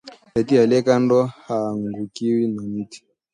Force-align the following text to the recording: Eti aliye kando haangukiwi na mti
Eti 0.39 0.57
aliye 0.61 0.81
kando 0.87 1.25
haangukiwi 1.47 2.47
na 2.47 2.61
mti 2.63 3.03